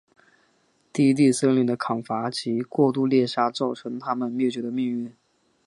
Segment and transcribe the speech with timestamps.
[0.91, 5.13] 低地森林的砍伐及过度猎杀造成它们灭绝的命运。